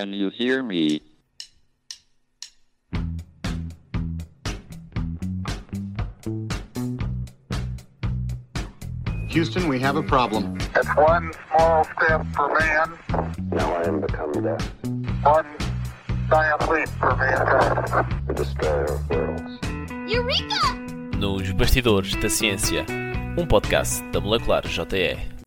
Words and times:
Can 0.00 0.14
you 0.14 0.30
hear 0.30 0.62
me? 0.62 1.02
Houston, 9.28 9.68
we 9.68 9.78
have 9.80 9.96
a 9.96 10.02
problem. 10.02 10.56
It's 10.74 10.88
one 10.96 11.32
small 11.48 11.84
step 11.84 12.26
for 12.34 12.48
man, 12.58 12.98
Now 13.50 13.74
I 13.74 13.86
am 13.86 14.00
become 14.00 14.32
death, 14.32 14.66
one 15.22 15.46
giant 16.30 16.68
leap 16.70 16.88
for 16.98 17.14
mankind. 17.16 18.26
the 18.26 18.32
destroyer 18.34 18.84
of 18.84 19.10
worlds. 19.10 19.58
Eureka! 20.10 21.16
Nos 21.18 21.50
Bastidores 21.52 22.14
da 22.16 22.30
Ciência, 22.30 22.86
um 23.38 23.46
podcast 23.46 24.02
da 24.12 24.20
Molecular 24.20 24.62
JE. 24.66 25.39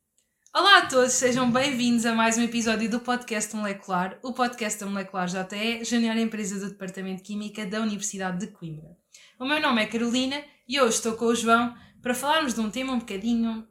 Olá 0.56 0.78
a 0.78 0.86
todos, 0.86 1.14
sejam 1.14 1.50
bem-vindos 1.50 2.06
a 2.06 2.14
mais 2.14 2.38
um 2.38 2.44
episódio 2.44 2.88
do 2.88 3.00
Podcast 3.00 3.56
Molecular, 3.56 4.20
o 4.22 4.34
podcast 4.34 4.80
da 4.80 4.86
Molecular 4.86 5.28
JE, 5.28 5.84
junior 5.84 6.16
empresa 6.16 6.60
do 6.60 6.70
Departamento 6.70 7.18
de 7.18 7.24
Química 7.24 7.66
da 7.66 7.82
Universidade 7.82 8.38
de 8.38 8.52
Coimbra. 8.52 8.96
O 9.40 9.46
meu 9.46 9.60
nome 9.60 9.82
é 9.82 9.88
Carolina 9.88 10.44
e 10.68 10.80
hoje 10.80 10.98
estou 10.98 11.14
com 11.14 11.26
o 11.26 11.34
João 11.36 11.74
para 12.04 12.14
falarmos 12.14 12.54
de 12.54 12.60
um 12.60 12.70
tema 12.70 12.94
um 12.94 13.00
bocadinho 13.00 13.68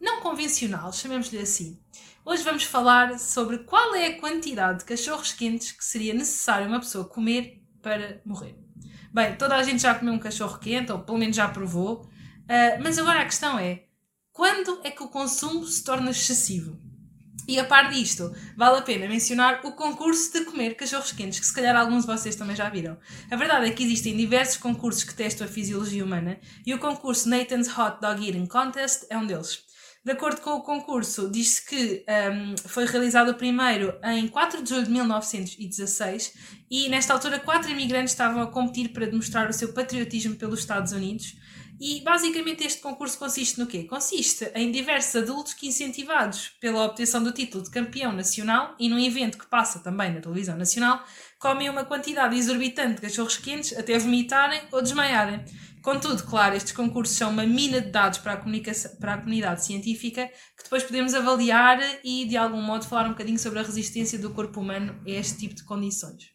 não 0.00 0.22
convencional, 0.22 0.90
chamemos-lhe 0.90 1.38
assim. 1.38 1.78
Hoje 2.24 2.42
vamos 2.42 2.64
falar 2.64 3.18
sobre 3.18 3.58
qual 3.58 3.94
é 3.94 4.06
a 4.06 4.18
quantidade 4.18 4.78
de 4.78 4.84
cachorros 4.86 5.32
quentes 5.32 5.70
que 5.72 5.84
seria 5.84 6.14
necessário 6.14 6.66
uma 6.66 6.80
pessoa 6.80 7.04
comer 7.04 7.62
para 7.82 8.22
morrer. 8.24 8.56
Bem, 9.12 9.36
toda 9.36 9.54
a 9.54 9.62
gente 9.62 9.82
já 9.82 9.94
comeu 9.94 10.14
um 10.14 10.18
cachorro 10.18 10.58
quente, 10.58 10.92
ou 10.92 11.00
pelo 11.00 11.18
menos 11.18 11.36
já 11.36 11.46
provou, 11.46 12.08
ah, 12.48 12.78
mas 12.82 12.98
agora 12.98 13.20
a 13.20 13.24
questão 13.26 13.58
é: 13.58 13.84
quando 14.32 14.80
é 14.82 14.90
que 14.90 15.02
o 15.02 15.08
consumo 15.08 15.66
se 15.66 15.84
torna 15.84 16.10
excessivo? 16.10 16.78
E 17.46 17.58
a 17.58 17.64
par 17.64 17.90
disto, 17.90 18.34
vale 18.56 18.78
a 18.78 18.82
pena 18.82 19.08
mencionar 19.08 19.60
o 19.64 19.72
concurso 19.72 20.32
de 20.32 20.44
comer 20.44 20.74
cachorros 20.74 21.12
quentes, 21.12 21.40
que 21.40 21.46
se 21.46 21.54
calhar 21.54 21.76
alguns 21.76 22.06
de 22.06 22.12
vocês 22.12 22.36
também 22.36 22.54
já 22.54 22.70
viram. 22.70 22.96
A 23.30 23.36
verdade 23.36 23.66
é 23.66 23.70
que 23.70 23.82
existem 23.82 24.16
diversos 24.16 24.56
concursos 24.56 25.04
que 25.04 25.14
testam 25.14 25.46
a 25.46 25.50
fisiologia 25.50 26.04
humana 26.04 26.38
e 26.64 26.72
o 26.72 26.78
concurso 26.78 27.28
Nathan's 27.28 27.68
Hot 27.76 28.00
Dog 28.00 28.26
Eating 28.26 28.46
Contest 28.46 29.06
é 29.10 29.18
um 29.18 29.26
deles. 29.26 29.64
De 30.04 30.12
acordo 30.12 30.40
com 30.40 30.50
o 30.54 30.62
concurso, 30.62 31.30
diz-se 31.30 31.64
que 31.64 32.04
um, 32.08 32.56
foi 32.68 32.86
realizado 32.86 33.30
o 33.30 33.34
primeiro 33.34 33.94
em 34.02 34.26
4 34.26 34.62
de 34.62 34.70
julho 34.70 34.84
de 34.84 34.90
1916 34.90 36.34
e, 36.68 36.88
nesta 36.88 37.12
altura, 37.12 37.38
quatro 37.38 37.70
imigrantes 37.70 38.12
estavam 38.12 38.42
a 38.42 38.48
competir 38.48 38.92
para 38.92 39.06
demonstrar 39.06 39.48
o 39.48 39.52
seu 39.52 39.72
patriotismo 39.72 40.34
pelos 40.34 40.58
Estados 40.58 40.90
Unidos. 40.90 41.36
E 41.84 42.00
basicamente 42.00 42.62
este 42.62 42.80
concurso 42.80 43.18
consiste 43.18 43.58
no 43.58 43.66
quê? 43.66 43.82
Consiste 43.82 44.44
em 44.54 44.70
diversos 44.70 45.16
adultos 45.16 45.52
que, 45.52 45.66
incentivados 45.66 46.50
pela 46.60 46.84
obtenção 46.84 47.20
do 47.20 47.32
título 47.32 47.64
de 47.64 47.70
campeão 47.70 48.12
nacional 48.12 48.76
e 48.78 48.88
num 48.88 49.00
evento 49.00 49.36
que 49.36 49.48
passa 49.48 49.80
também 49.80 50.14
na 50.14 50.20
televisão 50.20 50.56
nacional, 50.56 51.04
comem 51.40 51.68
uma 51.68 51.84
quantidade 51.84 52.36
exorbitante 52.36 52.94
de 52.94 53.00
cachorros 53.00 53.36
quentes 53.36 53.76
até 53.76 53.98
vomitarem 53.98 54.60
ou 54.70 54.80
desmaiarem. 54.80 55.44
Contudo, 55.82 56.22
claro, 56.22 56.54
estes 56.54 56.72
concursos 56.72 57.16
são 57.16 57.30
uma 57.30 57.44
mina 57.44 57.80
de 57.80 57.90
dados 57.90 58.20
para 58.20 58.34
a, 58.34 58.36
para 59.00 59.14
a 59.14 59.18
comunidade 59.18 59.64
científica 59.64 60.28
que 60.56 60.62
depois 60.62 60.84
podemos 60.84 61.14
avaliar 61.14 61.80
e, 62.04 62.24
de 62.26 62.36
algum 62.36 62.62
modo, 62.62 62.86
falar 62.86 63.06
um 63.06 63.10
bocadinho 63.10 63.40
sobre 63.40 63.58
a 63.58 63.62
resistência 63.62 64.20
do 64.20 64.30
corpo 64.30 64.60
humano 64.60 65.02
a 65.04 65.10
este 65.10 65.36
tipo 65.36 65.56
de 65.56 65.64
condições. 65.64 66.30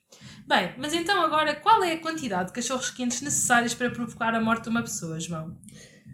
Bem, 0.48 0.70
mas 0.78 0.94
então 0.94 1.20
agora, 1.20 1.54
qual 1.56 1.84
é 1.84 1.92
a 1.92 2.00
quantidade 2.00 2.48
de 2.48 2.54
cachorros 2.54 2.90
quentes 2.90 3.22
necessárias 3.22 3.74
para 3.74 3.90
provocar 3.90 4.34
a 4.34 4.40
morte 4.40 4.64
de 4.64 4.70
uma 4.70 4.82
pessoa, 4.82 5.20
João? 5.20 5.58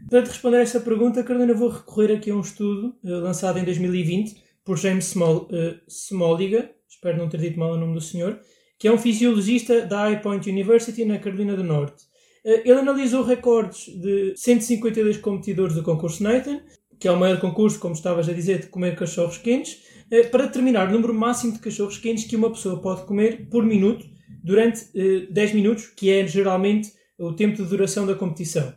Para 0.10 0.24
te 0.24 0.30
responder 0.30 0.58
a 0.58 0.62
essa 0.62 0.80
pergunta, 0.80 1.24
Carolina, 1.24 1.54
vou 1.54 1.70
recorrer 1.70 2.16
aqui 2.16 2.32
a 2.32 2.36
um 2.36 2.42
estudo 2.42 2.96
eh, 3.06 3.10
lançado 3.10 3.60
em 3.60 3.64
2020 3.64 4.44
por 4.66 4.76
James 4.80 5.06
Small, 5.06 5.48
eh, 5.52 5.76
Smoliga, 5.88 6.72
espero 6.90 7.16
não 7.20 7.30
ter 7.30 7.40
dito 7.42 7.60
mal 7.60 7.74
o 7.74 7.78
nome 7.78 7.94
do 7.94 8.02
senhor, 8.02 8.40
que 8.80 8.88
é 8.88 8.92
um 8.92 8.98
fisiologista 8.98 9.86
da 9.86 10.06
High 10.06 10.22
Point 10.24 10.50
University 10.50 11.06
na 11.06 11.20
Carolina 11.20 11.56
do 11.56 11.64
Norte. 11.64 12.04
Eh, 12.44 12.64
ele 12.66 12.80
analisou 12.80 13.24
recordes 13.24 13.86
de 14.02 14.34
152 14.36 15.18
competidores 15.18 15.76
do 15.76 15.84
concurso 15.84 16.24
Nathan, 16.24 16.60
que 17.00 17.08
é 17.08 17.12
o 17.12 17.20
maior 17.20 17.40
concurso, 17.40 17.80
como 17.80 17.94
estavas 17.94 18.28
a 18.28 18.34
dizer, 18.34 18.62
de 18.62 18.68
comer 18.68 18.96
cachorros 18.96 19.38
quentes, 19.38 19.84
para 20.32 20.46
determinar 20.46 20.90
o 20.90 20.92
número 20.92 21.14
máximo 21.14 21.54
de 21.54 21.60
cachorros 21.60 21.98
quentes 21.98 22.24
que 22.24 22.36
uma 22.36 22.50
pessoa 22.52 22.82
pode 22.82 23.04
comer 23.06 23.48
por 23.50 23.64
minuto 23.64 24.13
durante 24.44 24.82
eh, 24.96 25.28
10 25.32 25.54
minutos, 25.54 25.88
que 25.88 26.10
é 26.12 26.28
geralmente 26.28 26.92
o 27.18 27.34
tempo 27.34 27.56
de 27.64 27.70
duração 27.70 28.06
da 28.06 28.16
competição. 28.16 28.74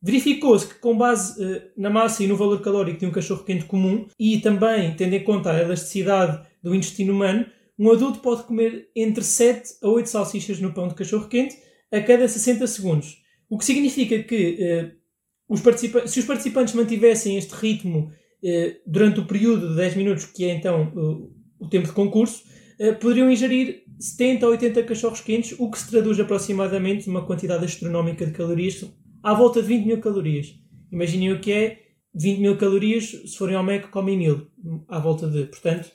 Verificou-se 0.00 0.66
que, 0.68 0.74
com 0.76 0.96
base 0.96 1.42
eh, 1.44 1.70
na 1.76 1.90
massa 1.90 2.22
e 2.22 2.26
no 2.28 2.36
valor 2.36 2.60
calórico 2.62 3.00
de 3.00 3.06
um 3.06 3.10
cachorro 3.10 3.42
quente 3.44 3.64
comum 3.64 4.06
e 4.18 4.38
também 4.40 4.94
tendo 4.94 5.14
em 5.14 5.24
conta 5.24 5.50
a 5.50 5.60
elasticidade 5.60 6.46
do 6.62 6.74
intestino 6.74 7.12
humano, 7.12 7.46
um 7.78 7.90
adulto 7.90 8.20
pode 8.20 8.44
comer 8.44 8.88
entre 8.94 9.24
7 9.24 9.70
a 9.82 9.88
8 9.88 10.08
salsichas 10.08 10.60
no 10.60 10.72
pão 10.72 10.88
de 10.88 10.94
cachorro 10.94 11.28
quente 11.28 11.56
a 11.90 12.00
cada 12.00 12.28
60 12.28 12.66
segundos. 12.66 13.18
O 13.50 13.58
que 13.58 13.64
significa 13.64 14.22
que 14.22 14.56
eh, 14.60 14.92
os 15.48 15.60
se 16.06 16.20
os 16.20 16.26
participantes 16.26 16.74
mantivessem 16.74 17.36
este 17.36 17.54
ritmo 17.54 18.12
eh, 18.44 18.76
durante 18.86 19.18
o 19.20 19.26
período 19.26 19.70
de 19.70 19.76
10 19.76 19.96
minutos, 19.96 20.26
que 20.26 20.44
é 20.44 20.54
então 20.54 20.92
o- 21.60 21.66
tempo 21.68 21.86
de 21.86 21.92
concurso, 21.92 22.44
poderiam 23.00 23.30
ingerir 23.30 23.82
70 23.98 24.46
a 24.46 24.48
80 24.50 24.82
cachorros 24.84 25.20
quentes, 25.20 25.58
o 25.58 25.70
que 25.70 25.78
se 25.78 25.90
traduz 25.90 26.18
aproximadamente 26.20 27.08
numa 27.08 27.24
quantidade 27.24 27.64
astronómica 27.64 28.24
de 28.24 28.32
calorias, 28.32 28.84
à 29.22 29.34
volta 29.34 29.60
de 29.60 29.68
20 29.68 29.86
mil 29.86 30.00
calorias. 30.00 30.54
Imaginem 30.90 31.32
o 31.32 31.40
que 31.40 31.52
é 31.52 31.82
20 32.14 32.38
mil 32.38 32.56
calorias, 32.56 33.04
se 33.04 33.36
forem 33.36 33.56
ao 33.56 33.64
Mac, 33.64 33.90
comem 33.90 34.16
mil, 34.16 34.46
à 34.88 34.98
volta 34.98 35.28
de. 35.28 35.44
Portanto, 35.46 35.90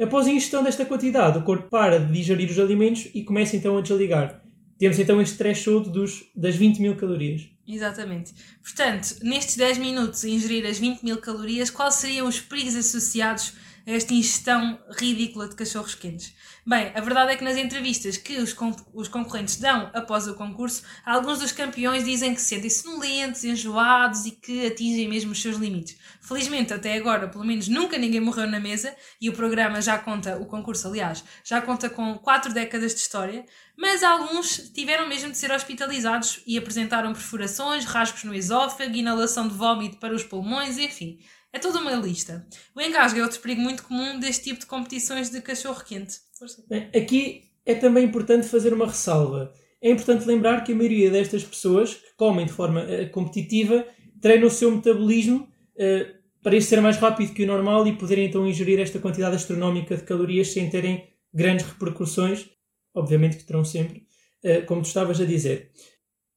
após 0.00 0.26
a 0.26 0.30
ingestão 0.30 0.62
desta 0.62 0.86
quantidade, 0.86 1.38
o 1.38 1.42
corpo 1.42 1.68
para 1.68 1.98
de 1.98 2.12
digerir 2.12 2.50
os 2.50 2.58
alimentos 2.58 3.08
e 3.14 3.22
começa 3.22 3.56
então 3.56 3.76
a 3.76 3.82
desligar. 3.82 4.42
Temos 4.78 4.98
então 4.98 5.20
este 5.20 5.36
threshold 5.36 5.90
dos, 5.90 6.24
das 6.36 6.54
20 6.56 6.80
mil 6.80 6.96
calorias. 6.96 7.48
Exatamente. 7.66 8.32
Portanto, 8.62 9.16
nestes 9.22 9.56
10 9.56 9.78
minutos, 9.78 10.24
a 10.24 10.28
ingerir 10.28 10.64
as 10.64 10.78
20 10.78 11.02
mil 11.02 11.18
calorias, 11.18 11.68
quais 11.68 11.94
seriam 11.94 12.26
os 12.26 12.40
perigos 12.40 12.76
associados 12.76 13.52
esta 13.94 14.12
ingestão 14.12 14.78
ridícula 14.98 15.48
de 15.48 15.56
cachorros 15.56 15.94
quentes? 15.94 16.34
Bem, 16.66 16.92
a 16.94 17.00
verdade 17.00 17.32
é 17.32 17.36
que 17.36 17.42
nas 17.42 17.56
entrevistas 17.56 18.18
que 18.18 18.36
os, 18.36 18.54
os 18.92 19.08
concorrentes 19.08 19.56
dão 19.56 19.90
após 19.94 20.28
o 20.28 20.34
concurso, 20.34 20.82
alguns 21.06 21.38
dos 21.38 21.52
campeões 21.52 22.04
dizem 22.04 22.34
que 22.34 22.40
se 22.42 22.48
sentem 22.48 22.68
sonolentos, 22.68 23.44
enjoados 23.44 24.26
e 24.26 24.32
que 24.32 24.66
atingem 24.66 25.08
mesmo 25.08 25.32
os 25.32 25.40
seus 25.40 25.56
limites. 25.56 25.96
Felizmente, 26.20 26.74
até 26.74 26.94
agora, 26.94 27.28
pelo 27.28 27.44
menos 27.44 27.68
nunca 27.68 27.96
ninguém 27.96 28.20
morreu 28.20 28.46
na 28.46 28.60
mesa 28.60 28.94
e 29.18 29.30
o 29.30 29.32
programa 29.32 29.80
já 29.80 29.96
conta, 29.96 30.36
o 30.36 30.44
concurso 30.44 30.86
aliás, 30.86 31.24
já 31.42 31.62
conta 31.62 31.88
com 31.88 32.18
4 32.18 32.52
décadas 32.52 32.94
de 32.94 33.00
história, 33.00 33.46
mas 33.74 34.02
alguns 34.02 34.70
tiveram 34.74 35.08
mesmo 35.08 35.30
de 35.30 35.38
ser 35.38 35.50
hospitalizados 35.50 36.42
e 36.46 36.58
apresentaram 36.58 37.14
perfurações, 37.14 37.86
rasgos 37.86 38.24
no 38.24 38.34
esófago, 38.34 38.94
inalação 38.94 39.48
de 39.48 39.54
vómito 39.54 39.96
para 39.96 40.14
os 40.14 40.24
pulmões, 40.24 40.76
enfim. 40.76 41.18
É 41.52 41.58
toda 41.58 41.80
uma 41.80 41.92
lista. 41.92 42.46
O 42.74 42.80
engasgo 42.80 43.18
é 43.18 43.22
outro 43.22 43.40
perigo 43.40 43.60
muito 43.60 43.82
comum 43.82 44.18
deste 44.18 44.44
tipo 44.44 44.60
de 44.60 44.66
competições 44.66 45.30
de 45.30 45.40
cachorro 45.40 45.82
quente. 45.84 46.16
Força. 46.38 46.62
Bem, 46.68 46.90
Aqui 46.94 47.44
é 47.64 47.74
também 47.74 48.04
importante 48.04 48.46
fazer 48.46 48.72
uma 48.72 48.86
ressalva. 48.86 49.52
É 49.80 49.90
importante 49.90 50.26
lembrar 50.26 50.62
que 50.64 50.72
a 50.72 50.74
maioria 50.74 51.10
destas 51.10 51.44
pessoas 51.44 51.94
que 51.94 52.16
comem 52.16 52.46
de 52.46 52.52
forma 52.52 52.82
eh, 52.82 53.06
competitiva 53.06 53.86
treinam 54.20 54.48
o 54.48 54.50
seu 54.50 54.70
metabolismo 54.70 55.48
eh, 55.76 56.14
para 56.42 56.56
isso 56.56 56.68
ser 56.68 56.80
mais 56.80 56.96
rápido 56.96 57.32
que 57.32 57.44
o 57.44 57.46
normal 57.46 57.86
e 57.86 57.96
poderem 57.96 58.26
então 58.26 58.46
ingerir 58.46 58.80
esta 58.80 58.98
quantidade 58.98 59.36
astronómica 59.36 59.96
de 59.96 60.02
calorias 60.02 60.48
sem 60.48 60.68
terem 60.70 61.08
grandes 61.32 61.66
repercussões, 61.66 62.48
obviamente 62.94 63.36
que 63.36 63.44
terão 63.44 63.64
sempre, 63.64 64.06
eh, 64.42 64.62
como 64.62 64.82
tu 64.82 64.86
estavas 64.86 65.20
a 65.20 65.24
dizer. 65.24 65.70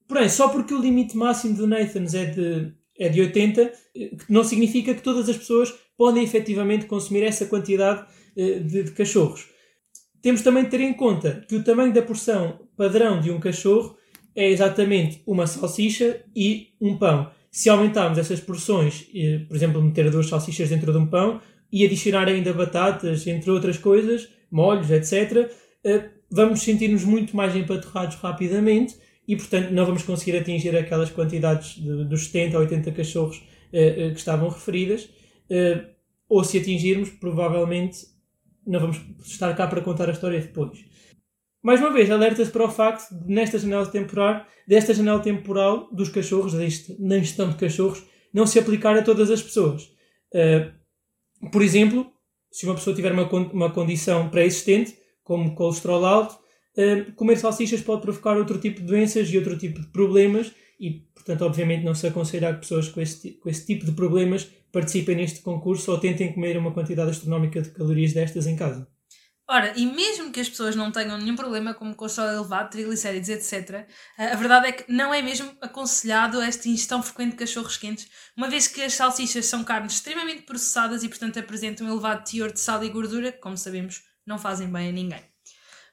Porém, 0.07 0.27
só 0.27 0.49
porque 0.49 0.73
o 0.73 0.81
limite 0.81 1.15
máximo 1.15 1.55
do 1.55 1.67
Nathan's 1.67 2.13
é 2.13 2.25
de, 2.25 2.73
é 3.01 3.09
de 3.09 3.19
80, 3.19 3.73
eh, 3.95 4.11
não 4.29 4.43
significa 4.43 4.93
que 4.93 5.01
todas 5.01 5.27
as 5.27 5.35
pessoas 5.35 5.73
podem 5.97 6.23
efetivamente 6.23 6.85
consumir 6.85 7.23
essa 7.23 7.47
quantidade 7.47 8.05
eh, 8.37 8.59
de, 8.59 8.83
de 8.83 8.91
cachorros. 8.91 9.49
Temos 10.21 10.43
também 10.43 10.65
de 10.65 10.69
ter 10.69 10.81
em 10.81 10.93
conta 10.93 11.43
que 11.49 11.55
o 11.55 11.63
tamanho 11.63 11.91
da 11.91 12.03
porção 12.03 12.59
padrão 12.77 13.19
de 13.19 13.31
um 13.31 13.39
cachorro 13.39 13.97
é 14.35 14.47
exatamente 14.47 15.23
uma 15.25 15.47
salsicha 15.47 16.23
e 16.35 16.75
um 16.79 16.95
pão. 16.95 17.31
Se 17.49 17.71
aumentarmos 17.71 18.19
essas 18.19 18.39
porções, 18.39 19.07
eh, 19.15 19.45
por 19.47 19.55
exemplo, 19.57 19.81
meter 19.81 20.11
duas 20.11 20.27
salsichas 20.27 20.69
dentro 20.69 20.91
de 20.91 20.99
um 20.99 21.07
pão 21.07 21.41
e 21.71 21.83
adicionar 21.83 22.27
ainda 22.27 22.53
batatas, 22.53 23.25
entre 23.25 23.49
outras 23.49 23.79
coisas, 23.79 24.29
molhos, 24.51 24.91
etc., 24.91 25.49
vamos 26.29 26.61
sentir-nos 26.61 27.03
muito 27.03 27.35
mais 27.35 27.55
empaturrados 27.55 28.17
rapidamente 28.17 28.95
e, 29.31 29.35
portanto, 29.37 29.71
não 29.71 29.85
vamos 29.85 30.03
conseguir 30.03 30.37
atingir 30.37 30.75
aquelas 30.75 31.09
quantidades 31.09 31.75
de- 31.75 32.03
dos 32.03 32.25
70 32.25 32.57
a 32.57 32.59
80 32.59 32.91
cachorros 32.91 33.41
eh, 33.71 34.09
que 34.09 34.19
estavam 34.19 34.49
referidas. 34.49 35.09
Eh, 35.49 35.85
ou 36.27 36.43
se 36.43 36.57
atingirmos, 36.57 37.09
provavelmente 37.11 37.99
não 38.67 38.81
vamos 38.81 39.01
estar 39.23 39.55
cá 39.55 39.67
para 39.67 39.79
contar 39.79 40.09
a 40.09 40.11
história 40.11 40.41
depois. 40.41 40.83
Mais 41.63 41.79
uma 41.79 41.93
vez, 41.93 42.11
alerta-se 42.11 42.51
para 42.51 42.65
o 42.65 42.69
facto 42.69 43.09
de, 43.13 43.33
nesta 43.33 43.57
janela 43.57 43.85
temporal, 43.85 44.45
desta 44.67 44.93
janela 44.93 45.21
temporal 45.21 45.87
dos 45.93 46.09
cachorros, 46.09 46.53
na 46.99 47.19
gestão 47.19 47.49
de 47.49 47.55
cachorros, 47.55 48.03
não 48.33 48.45
se 48.45 48.59
aplicar 48.59 48.97
a 48.97 49.01
todas 49.01 49.31
as 49.31 49.41
pessoas. 49.41 49.83
Uh, 50.33 51.49
por 51.51 51.61
exemplo, 51.61 52.11
se 52.51 52.65
uma 52.65 52.75
pessoa 52.75 52.95
tiver 52.95 53.13
uma, 53.13 53.29
uma 53.29 53.71
condição 53.71 54.29
pré-existente, 54.29 54.97
como 55.23 55.55
colesterol 55.55 56.05
alto, 56.05 56.40
comer 57.15 57.37
salsichas 57.37 57.81
pode 57.81 58.01
provocar 58.01 58.37
outro 58.37 58.59
tipo 58.59 58.81
de 58.81 58.87
doenças 58.87 59.29
e 59.29 59.37
outro 59.37 59.57
tipo 59.57 59.81
de 59.81 59.87
problemas 59.87 60.51
e, 60.79 61.05
portanto, 61.13 61.43
obviamente 61.43 61.83
não 61.83 61.93
se 61.93 62.07
aconselha 62.07 62.53
que 62.53 62.61
pessoas 62.61 62.89
com 62.89 62.99
esse, 62.99 63.33
com 63.33 63.49
esse 63.49 63.65
tipo 63.65 63.85
de 63.85 63.91
problemas 63.91 64.49
participem 64.71 65.15
neste 65.15 65.41
concurso 65.41 65.91
ou 65.91 65.99
tentem 65.99 66.33
comer 66.33 66.57
uma 66.57 66.73
quantidade 66.73 67.11
astronómica 67.11 67.61
de 67.61 67.69
calorias 67.69 68.13
destas 68.13 68.47
em 68.47 68.55
casa. 68.55 68.87
Ora, 69.53 69.73
e 69.75 69.85
mesmo 69.85 70.31
que 70.31 70.39
as 70.39 70.47
pessoas 70.47 70.77
não 70.77 70.93
tenham 70.93 71.17
nenhum 71.17 71.35
problema 71.35 71.73
como 71.73 71.93
colesterol 71.93 72.31
elevado, 72.31 72.69
triglicéridos, 72.69 73.27
etc., 73.27 73.85
a 74.17 74.35
verdade 74.37 74.67
é 74.67 74.71
que 74.71 74.89
não 74.89 75.13
é 75.13 75.21
mesmo 75.21 75.51
aconselhado 75.59 76.41
esta 76.41 76.69
ingestão 76.69 77.03
frequente 77.03 77.31
de 77.31 77.37
cachorros 77.37 77.75
quentes, 77.75 78.07
uma 78.37 78.49
vez 78.49 78.67
que 78.67 78.81
as 78.81 78.93
salsichas 78.93 79.45
são 79.47 79.61
carnes 79.63 79.95
extremamente 79.95 80.43
processadas 80.43 81.03
e, 81.03 81.09
portanto, 81.09 81.37
apresentam 81.37 81.85
um 81.85 81.91
elevado 81.91 82.23
teor 82.23 82.53
de 82.53 82.61
sal 82.61 82.81
e 82.81 82.89
gordura, 82.89 83.29
que, 83.29 83.39
como 83.39 83.57
sabemos, 83.57 84.01
não 84.25 84.39
fazem 84.39 84.71
bem 84.71 84.87
a 84.87 84.91
ninguém. 84.93 85.30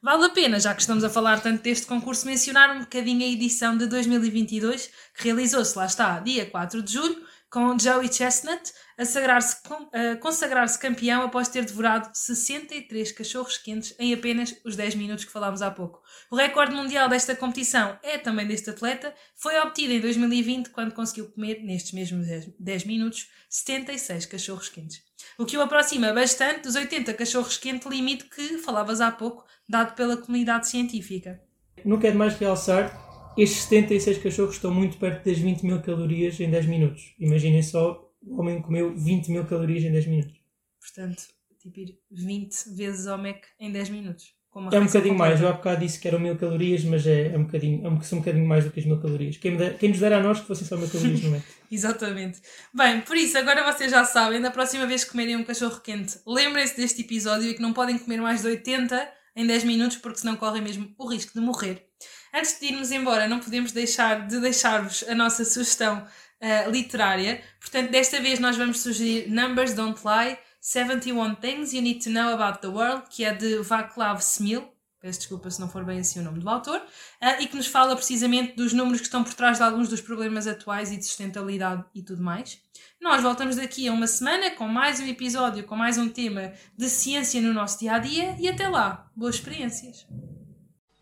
Vale 0.00 0.26
a 0.26 0.30
pena, 0.30 0.60
já 0.60 0.72
que 0.72 0.80
estamos 0.80 1.02
a 1.02 1.10
falar 1.10 1.40
tanto 1.40 1.60
deste 1.60 1.84
concurso, 1.84 2.24
mencionar 2.24 2.70
um 2.70 2.80
bocadinho 2.80 3.20
a 3.20 3.28
edição 3.28 3.76
de 3.76 3.84
2022, 3.88 4.92
que 5.16 5.24
realizou-se, 5.24 5.76
lá 5.76 5.86
está, 5.86 6.20
dia 6.20 6.46
4 6.46 6.80
de 6.80 6.92
julho, 6.92 7.26
com 7.50 7.76
Joey 7.76 8.12
Chestnut 8.12 8.72
a 8.96 9.04
sagrar-se, 9.04 9.56
a 9.92 10.16
consagrar-se 10.18 10.78
campeão 10.78 11.22
após 11.22 11.48
ter 11.48 11.64
devorado 11.64 12.10
63 12.12 13.10
cachorros 13.10 13.58
quentes 13.58 13.92
em 13.98 14.14
apenas 14.14 14.54
os 14.64 14.76
10 14.76 14.94
minutos 14.94 15.24
que 15.24 15.32
falámos 15.32 15.62
há 15.62 15.70
pouco. 15.70 16.00
O 16.30 16.36
recorde 16.36 16.76
mundial 16.76 17.08
desta 17.08 17.34
competição 17.34 17.98
é 18.00 18.18
também 18.18 18.46
deste 18.46 18.70
atleta, 18.70 19.12
foi 19.34 19.58
obtido 19.58 19.94
em 19.94 20.00
2020 20.00 20.70
quando 20.70 20.94
conseguiu 20.94 21.28
comer, 21.32 21.60
nestes 21.64 21.90
mesmos 21.90 22.24
10 22.56 22.84
minutos, 22.84 23.28
76 23.50 24.26
cachorros 24.26 24.68
quentes. 24.68 25.07
O 25.38 25.44
que 25.44 25.56
o 25.56 25.62
aproxima 25.62 26.12
bastante 26.12 26.62
dos 26.62 26.74
80 26.74 27.14
cachorros 27.14 27.56
quente 27.56 27.88
limite 27.88 28.24
que 28.24 28.58
falavas 28.58 29.00
há 29.00 29.10
pouco, 29.10 29.44
dado 29.68 29.94
pela 29.94 30.16
comunidade 30.16 30.68
científica. 30.68 31.40
Não 31.84 31.98
quero 31.98 32.18
mais 32.18 32.34
realçar 32.34 33.08
estes 33.38 33.62
76 33.62 34.18
cachorros 34.18 34.56
estão 34.56 34.74
muito 34.74 34.98
perto 34.98 35.24
das 35.24 35.38
20 35.38 35.62
mil 35.62 35.80
calorias 35.80 36.40
em 36.40 36.50
10 36.50 36.66
minutos. 36.66 37.14
Imaginem 37.20 37.62
só, 37.62 38.12
o 38.20 38.40
homem 38.40 38.60
comeu 38.60 38.92
20 38.96 39.28
mil 39.28 39.46
calorias 39.46 39.84
em 39.84 39.92
10 39.92 40.06
minutos. 40.08 40.40
Portanto, 40.80 41.22
tipo 41.60 41.78
ir 41.78 42.00
20 42.10 42.74
vezes 42.74 43.06
ao 43.06 43.16
Mac 43.16 43.44
em 43.60 43.70
10 43.70 43.90
minutos. 43.90 44.34
É 44.54 44.58
um 44.58 44.86
bocadinho 44.86 44.90
completa. 44.90 45.14
mais, 45.14 45.40
eu 45.40 45.48
há 45.48 45.52
bocado 45.52 45.80
disse 45.80 46.00
que 46.00 46.08
eram 46.08 46.18
mil 46.18 46.36
calorias, 46.36 46.82
mas 46.84 47.06
é, 47.06 47.28
é 47.28 47.38
um 47.38 47.44
bocadinho, 47.44 47.86
é 47.86 47.88
um, 47.88 48.00
são 48.02 48.18
um 48.18 48.20
bocadinho 48.22 48.46
mais 48.46 48.64
do 48.64 48.70
que 48.70 48.80
as 48.80 48.86
mil 48.86 49.00
calorias. 49.00 49.36
Quem, 49.36 49.56
der, 49.56 49.76
quem 49.78 49.90
nos 49.90 50.00
dera 50.00 50.18
a 50.18 50.22
nós 50.22 50.40
que 50.40 50.46
fossem 50.46 50.66
só 50.66 50.76
mil 50.76 50.88
calorias 50.88 51.22
no 51.22 51.30
Mac. 51.30 51.42
Exatamente. 51.70 52.40
Bem, 52.74 53.00
por 53.02 53.16
isso, 53.16 53.36
agora 53.38 53.70
vocês 53.72 53.90
já 53.90 54.04
sabem, 54.04 54.40
da 54.40 54.50
próxima 54.50 54.86
vez 54.86 55.04
que 55.04 55.10
comerem 55.10 55.36
um 55.36 55.44
cachorro 55.44 55.80
quente, 55.80 56.18
lembrem-se 56.26 56.76
deste 56.76 57.02
episódio 57.02 57.50
e 57.50 57.54
que 57.54 57.62
não 57.62 57.72
podem 57.72 57.98
comer 57.98 58.20
mais 58.20 58.42
de 58.42 58.48
80 58.48 59.08
em 59.36 59.46
10 59.46 59.64
minutos, 59.64 59.96
porque 59.98 60.18
senão 60.18 60.34
correm 60.36 60.62
mesmo 60.62 60.92
o 60.98 61.06
risco 61.06 61.32
de 61.32 61.40
morrer. 61.40 61.86
Antes 62.34 62.58
de 62.58 62.66
irmos 62.66 62.90
embora, 62.90 63.28
não 63.28 63.38
podemos 63.38 63.72
deixar 63.72 64.26
de 64.26 64.40
deixar-vos 64.40 65.04
a 65.08 65.14
nossa 65.14 65.44
sugestão 65.44 66.04
uh, 66.42 66.70
literária. 66.70 67.40
Portanto, 67.60 67.90
desta 67.90 68.20
vez 68.20 68.38
nós 68.38 68.56
vamos 68.56 68.80
sugerir 68.80 69.28
Numbers 69.30 69.74
Don't 69.74 70.00
Lie, 70.04 70.38
71 70.70 71.36
Things 71.36 71.72
You 71.72 71.80
Need 71.80 72.04
to 72.04 72.10
Know 72.10 72.34
About 72.34 72.60
the 72.60 72.68
World, 72.68 73.04
que 73.08 73.24
é 73.24 73.32
de 73.32 73.62
Vaclav 73.62 74.20
Smil. 74.20 74.68
Peço 75.00 75.20
desculpa 75.20 75.50
se 75.50 75.58
não 75.58 75.66
for 75.66 75.82
bem 75.82 76.00
assim 76.00 76.20
o 76.20 76.22
nome 76.22 76.40
do 76.40 76.48
autor, 76.48 76.76
uh, 76.78 77.40
e 77.40 77.46
que 77.46 77.56
nos 77.56 77.66
fala 77.66 77.96
precisamente 77.96 78.54
dos 78.54 78.74
números 78.74 79.00
que 79.00 79.06
estão 79.06 79.24
por 79.24 79.32
trás 79.32 79.56
de 79.56 79.64
alguns 79.64 79.88
dos 79.88 80.02
problemas 80.02 80.46
atuais 80.46 80.92
e 80.92 80.98
de 80.98 81.06
sustentabilidade 81.06 81.86
e 81.94 82.02
tudo 82.02 82.22
mais. 82.22 82.60
Nós 83.00 83.22
voltamos 83.22 83.56
daqui 83.56 83.88
a 83.88 83.92
uma 83.94 84.06
semana 84.06 84.50
com 84.50 84.68
mais 84.68 85.00
um 85.00 85.06
episódio, 85.06 85.64
com 85.64 85.74
mais 85.74 85.96
um 85.96 86.10
tema 86.10 86.52
de 86.76 86.90
ciência 86.90 87.40
no 87.40 87.54
nosso 87.54 87.78
dia 87.78 87.94
a 87.94 87.98
dia, 87.98 88.36
e 88.38 88.46
até 88.46 88.68
lá, 88.68 89.10
boas 89.16 89.36
experiências! 89.36 90.06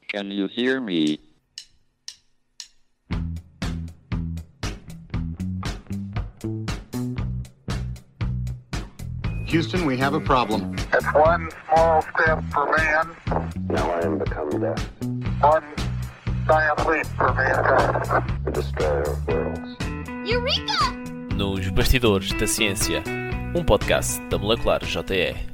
Can 0.09 0.33
you 0.33 0.49
hear 0.57 0.81
me? 0.81 1.26
Houston, 9.47 9.87
we 9.87 9.97
have 9.97 10.15
a 10.15 10.21
problem. 10.21 10.75
It's 10.93 11.07
one 11.15 11.49
small 11.69 12.03
step 12.03 12.43
for 12.53 12.67
man, 12.77 13.17
Now 13.69 13.91
I 13.91 14.01
am 14.05 14.19
become 14.19 14.51
death, 14.61 14.89
one 15.41 15.65
giant 16.47 16.87
leap 16.89 17.07
for 17.17 17.33
mankind. 17.33 18.45
the 18.45 18.51
destroyer 18.51 19.03
of 19.03 19.27
worlds. 19.29 19.77
Nos 21.37 21.69
Bastidores 21.71 22.33
da 22.33 22.47
Ciência, 22.47 23.03
um 23.55 23.65
podcast 23.65 24.21
da 24.29 24.39
Molecular 24.39 24.81
JE. 24.85 25.47